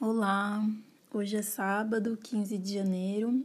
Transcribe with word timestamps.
Olá, 0.00 0.64
hoje 1.12 1.36
é 1.36 1.42
sábado, 1.42 2.18
15 2.20 2.58
de 2.58 2.74
janeiro. 2.74 3.44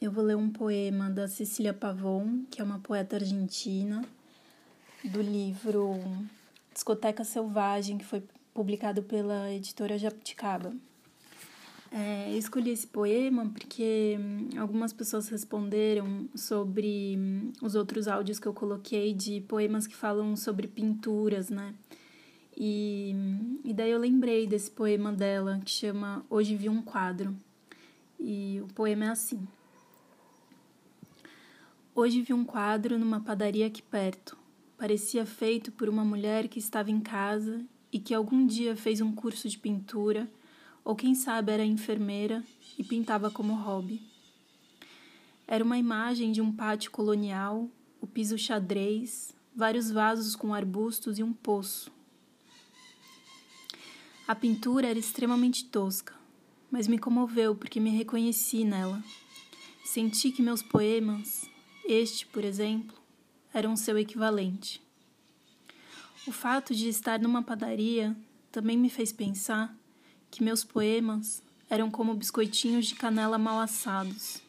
Eu 0.00 0.10
vou 0.10 0.24
ler 0.24 0.36
um 0.36 0.50
poema 0.50 1.08
da 1.08 1.28
Cecília 1.28 1.72
Pavon, 1.72 2.44
que 2.50 2.60
é 2.60 2.64
uma 2.64 2.80
poeta 2.80 3.16
argentina, 3.16 4.04
do 5.04 5.22
livro 5.22 6.00
Discoteca 6.72 7.22
Selvagem, 7.22 7.98
que 7.98 8.04
foi 8.04 8.22
publicado 8.52 9.02
pela 9.02 9.52
editora 9.52 9.96
Jabuticaba. 9.96 10.74
É, 11.92 12.32
eu 12.32 12.38
escolhi 12.38 12.70
esse 12.70 12.86
poema 12.86 13.48
porque 13.50 14.18
algumas 14.58 14.92
pessoas 14.92 15.28
responderam 15.28 16.26
sobre 16.34 17.52
os 17.60 17.74
outros 17.74 18.08
áudios 18.08 18.40
que 18.40 18.48
eu 18.48 18.54
coloquei 18.54 19.12
de 19.14 19.42
poemas 19.42 19.86
que 19.86 19.94
falam 19.94 20.34
sobre 20.34 20.66
pinturas, 20.66 21.48
né? 21.48 21.74
E, 22.56 23.14
e 23.64 23.72
daí 23.72 23.92
eu 23.92 23.98
lembrei 23.98 24.44
desse 24.44 24.68
poema 24.68 25.12
dela 25.12 25.60
que 25.64 25.70
chama 25.70 26.26
Hoje 26.28 26.56
Vi 26.56 26.68
um 26.68 26.82
Quadro. 26.82 27.34
E 28.18 28.60
o 28.60 28.66
poema 28.74 29.04
é 29.04 29.08
assim: 29.08 29.46
Hoje 31.94 32.22
vi 32.22 32.32
um 32.32 32.44
quadro 32.44 32.98
numa 32.98 33.20
padaria 33.20 33.68
aqui 33.68 33.80
perto. 33.80 34.36
Parecia 34.76 35.24
feito 35.24 35.70
por 35.70 35.88
uma 35.88 36.04
mulher 36.04 36.48
que 36.48 36.58
estava 36.58 36.90
em 36.90 36.98
casa 36.98 37.64
e 37.92 38.00
que 38.00 38.12
algum 38.12 38.44
dia 38.44 38.74
fez 38.74 39.00
um 39.00 39.14
curso 39.14 39.48
de 39.48 39.58
pintura, 39.58 40.28
ou 40.84 40.96
quem 40.96 41.14
sabe 41.14 41.52
era 41.52 41.64
enfermeira 41.64 42.42
e 42.76 42.82
pintava 42.82 43.30
como 43.30 43.54
hobby. 43.54 44.02
Era 45.46 45.62
uma 45.62 45.78
imagem 45.78 46.32
de 46.32 46.40
um 46.40 46.50
pátio 46.50 46.90
colonial, 46.90 47.68
o 48.00 48.08
piso 48.08 48.36
xadrez, 48.36 49.32
vários 49.54 49.88
vasos 49.88 50.34
com 50.34 50.52
arbustos 50.52 51.20
e 51.20 51.22
um 51.22 51.32
poço 51.32 51.92
a 54.32 54.34
pintura 54.34 54.88
era 54.88 54.98
extremamente 54.98 55.66
tosca, 55.66 56.14
mas 56.70 56.88
me 56.88 56.98
comoveu 56.98 57.54
porque 57.54 57.78
me 57.78 57.90
reconheci 57.90 58.64
nela. 58.64 59.04
Senti 59.84 60.32
que 60.32 60.40
meus 60.40 60.62
poemas, 60.62 61.46
este, 61.84 62.24
por 62.24 62.42
exemplo, 62.42 62.96
eram 63.52 63.76
seu 63.76 63.98
equivalente. 63.98 64.82
O 66.26 66.32
fato 66.32 66.74
de 66.74 66.88
estar 66.88 67.20
numa 67.20 67.42
padaria 67.42 68.16
também 68.50 68.78
me 68.78 68.88
fez 68.88 69.12
pensar 69.12 69.76
que 70.30 70.42
meus 70.42 70.64
poemas 70.64 71.42
eram 71.68 71.90
como 71.90 72.14
biscoitinhos 72.14 72.86
de 72.86 72.94
canela 72.94 73.36
mal 73.36 73.60
assados, 73.60 74.40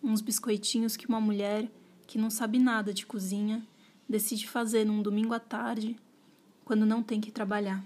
uns 0.00 0.20
biscoitinhos 0.20 0.96
que 0.96 1.08
uma 1.08 1.20
mulher 1.20 1.68
que 2.06 2.18
não 2.18 2.30
sabe 2.30 2.60
nada 2.60 2.94
de 2.94 3.04
cozinha 3.04 3.66
decide 4.08 4.48
fazer 4.48 4.84
num 4.84 5.02
domingo 5.02 5.34
à 5.34 5.40
tarde, 5.40 5.96
quando 6.64 6.86
não 6.86 7.02
tem 7.02 7.20
que 7.20 7.32
trabalhar. 7.32 7.84